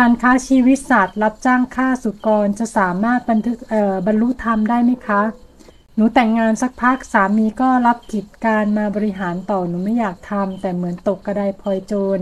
[0.00, 3.58] การค้าชีวิตสัตว์ รับจ้างฆ่าสุกรจะสามารถบันทึก
[4.06, 5.22] บรรลุธรรมได้ไหมคะ
[5.94, 12.20] หนูแต่งงานสักพักสามีก็รับกิจการมาบริหารต่อหนูไม่อยากทำแต่เหมือนตกกระไดพลอยโจร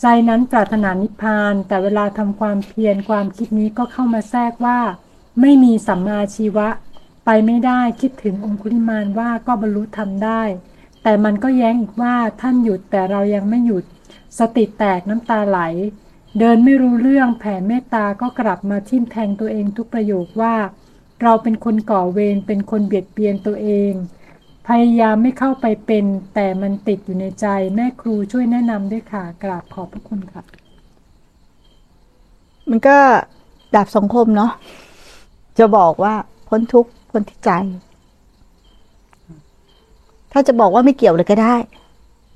[0.00, 4.80] ใจนั้นปรารถนานิพพาน แต่เวลาทำความเพียรความคิดนี้ก็เข้ามาแทรกว่า
[5.40, 6.68] ไม่มีสัมมาชีวะ
[7.24, 10.42] ไปไม่ได้คิดถึงองคุลิมานว่าก็บรรลุธรรมได้
[11.02, 13.84] แต่มันก็แย้งอีกว่าท่านหยุดแต่เรายังไม่หยุด
[14.38, 15.60] สติแตกน้ำตาไหล
[16.38, 20.54] เดินไม่รู้เรื่องแผ่เมตตาก็กลับมาทิ่มแทงตัวเองทุกประโยคว่า
[21.22, 23.92] เราเป็นคนก่อเวรเป็นคนเบียดเบียนตัวเอง
[24.68, 30.42] พยายามไม่เข้าไปเป็น แต่มันติดอยู่ในใจแม่ครูช่วยแนะนำด้วยค่ะกราบขอบพระคุณค่ะ
[32.70, 32.96] มันก็
[33.74, 34.50] ดาบสังคมเนาะ
[35.58, 36.14] จะบอกว่า
[36.48, 37.50] พ้นทุกข์พ้นที่ใจ
[40.32, 41.56] ถ้าจะบอกว่าไม่เกี่ยวเลยก็ได้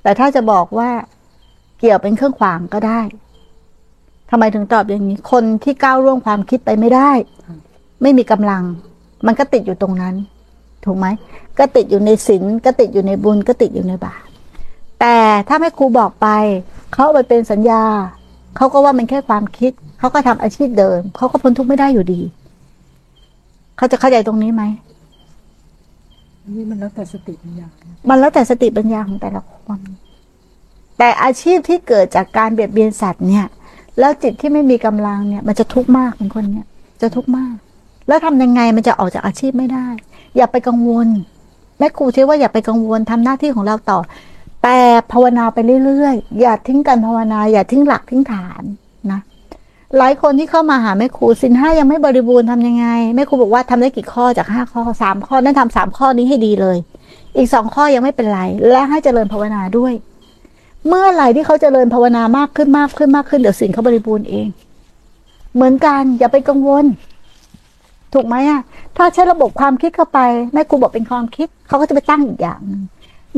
[0.03, 0.91] แต่ถ้าจะบอกว่า
[1.79, 3.01] เกี่ยวเป็นเครื่องขวางก็ได้
[4.35, 7.11] ทำไมถึงตอบอย่างนี้ คนที่ก้าวล่วงความคิดไปไม่ได้
[8.03, 8.63] ไม่มีกำลัง
[9.27, 10.15] มันก็ติดอยู่ตรงนั้น
[10.85, 11.07] ถูกไหม
[11.59, 14.23] ก็ติดอยู่ในศีลก็ติดอยู่ในบุญก็ติดอยู่ในบาป
[15.01, 15.17] แต่
[15.49, 16.29] ถ้าแม่ครูบอกไป
[16.93, 17.83] เขาเอาไปเป็นสัญญา
[18.57, 22.21] เขาก็ว่ามันแค่ความคิดเขาก็ทำอาชีพเดิมเขาก็พ้นทุกข์ไม่ได้อยู่ดี
[23.77, 24.63] เขาจะเข้าใจตรงนี้ไหม
[26.57, 27.67] นี่มันแล้วแต่สติปัญญา
[28.09, 29.81] มันแล้วแต่สติปัญญาของแต่ละคน
[30.99, 33.47] แต่อาชีพที่เกิดจากการเบียดเบียนสัตว์เนี่ย
[33.99, 36.67] แล้วจิตที่ไม่มีกำลังเนี่ย มันจะทุกข์มากเป็นคนเนี่ย
[37.03, 37.55] จะทุกข์มาก
[38.09, 39.87] แล้วทำยังไงมันจะออกจากอาชีพไม่ได้
[40.37, 41.09] อย่าไปกังวล
[41.79, 43.99] แม่ครูเชื่อว่าอย่าไปกังวลทำหน้าที่ของเราต่อ
[44.63, 44.79] แต่
[45.13, 48.63] ภาวนาไปเรื่อยๆ อย่าทิ้งการภาวนา อย่าทิ้งหลักทิ้งฐาน
[49.11, 49.21] นะ
[49.99, 56.79] หลายคนที่เข้ามาหาแม่ครูสินห้ายังไม่บริบูรณ์ทำยังไงแม่ครูบอกว่าทำได้กี่ข้อจากห้าข้อสามข้อนั่นทำสามข้อนี้ให้ดีเลย
[57.37, 59.93] อีกสองข้อยังไม่เป็นไร และให้เจริญภาวนาด้วย
[60.89, 64.47] เมื่อไหร่ที่เขาจเจริญภาวนามากขึ้นมากขึ้นมากขึ้นเดี๋ยวสิ่งเขาบริบูรณ์เอง
[65.55, 66.85] เหมือนกันอย่าไปกังวล
[68.13, 68.61] ถูกไหมอะ
[68.97, 70.19] ถ้าใช้ระบบความคิดเข้าไป
[70.53, 72.61] แม่ครูบอกเป็นความคิด เขาก็จะไปตั้งอีกอย่าง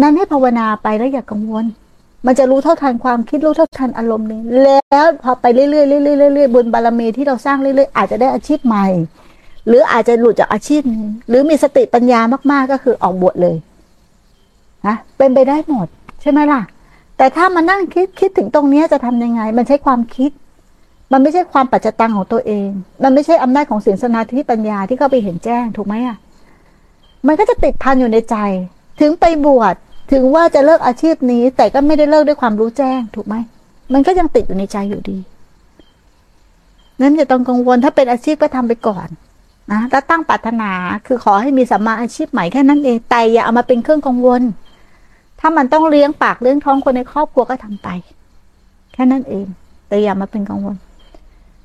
[0.03, 1.65] นั้นให้ภาวนาไปแล้วอย่ากังวล
[2.27, 5.83] มันจะรู้เท่าทันความคิดรู้เท่าทันอารมณ์นี้แล้วพอไปเรื่อยๆเรื่อ
[6.31, 8.87] ยๆเรื่อยๆบุญบารมีที่เราสร้างเรื่อยๆอาจจะได้อาชีพใหม่
[9.67, 12.21] หรืออาจจะหลุดจากอาชีพนี้หรือมีสติปัญญา
[12.51, 13.57] มากๆก็คือออกบวชเลย
[14.87, 15.87] นะเป็นไปได้หมด
[16.21, 16.61] ใช่ไหมล่ะ
[17.17, 20.31] แต่ถ้ามานั่งคิดคิดถึงตรงนี้จะทำยังไง มันใช้ความคิด
[21.13, 22.69] มันไม่ใช่ความปัจจตังของตัวเอง
[23.03, 26.17] มันไม่ใช่อำนาจของศีลสมาธิปัญญาที่เข้าไปเห็นแจ้งถูกไหมอะ
[27.27, 28.37] มันก็จะติดพันอยู่ในใจ
[29.01, 29.75] ถึงไปบวช
[30.13, 33.35] ถึงว่าจะเลิกอาชีพนี้ แต่ก็ไม่ได้เลิกด้วยความรู้แจ้งถูกไหม
[33.93, 35.19] มันก็ยังติดอยู่ในใจอยู่ดี
[37.01, 39.09] นั้นจะต้องกังวลถ้าเป็นอาชีพก็ทำไปก่อน
[39.73, 40.73] นะแล้วตั้งปรารถนา
[41.07, 44.43] คือขอให้มีสัมมาอาชีพใหม่แค่นั้นเองแต่อย่าเอามาเป็นเครื่องกังวล
[45.47, 47.89] ถ้ามันต้องเลี้ยงปากเลี้ยงท้องคนในครอบครัวก็ทำไป
[48.93, 49.47] แค่นั้นเอง
[49.89, 50.77] แต่อย่ามาเป็นกังวล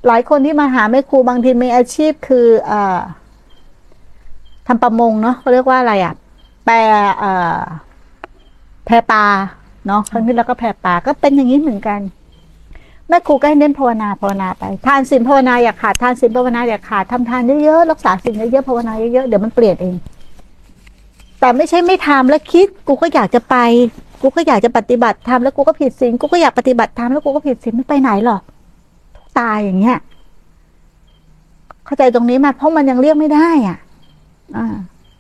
[0.08, 3.00] หลายคนที่มาหาแม่ครูบางทีมีอาชีพคืออ่อ
[4.68, 6.14] ทำประมงเนาะเขาเรียกว่าอะไรอะ่ะ
[6.66, 6.76] แปร
[7.20, 7.60] เอ่อ
[8.86, 9.26] แพปลา
[9.88, 12.00] เนาะครั้งนี้แล้วก็แพปลาก็เป็นอย่างนี้เหมือนกัน
[13.08, 19.96] แม่ครูก็ให้เน้นภาวนาภาวนาไป ทานศีลภาวนาอย่าขาดทานศีลภาวนาอย่าขาดทำทานเยอะๆรักษาศีลเยอะๆภาวนาเยอะๆเดี๋ยวมันเปลี่ยนเอง
[21.40, 23.56] แต่ไม่ใช่ไม่ทำแล้วคิดกูก็อยากจะไป
[24.22, 28.42] กูก็อยากจะปฏิบัติทำแล้วกูก็ผิดศีลกูก็อยากปฏิบัติทำแล้วกูก็ผิดศีลไม่ไปไหนหรอก
[29.40, 29.98] ตายอย่างเงี้ย
[31.86, 33.78] เข้าใจตรงนี้ไหมเพราะมันยังเลี่ยงไม่ได้อะ
[34.56, 34.66] อ่า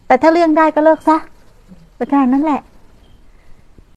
[0.08, 1.18] แต่ถ้าเลี่ยงได้ก็เลิกซะ
[1.98, 2.62] ก็แค่นั้นแหละ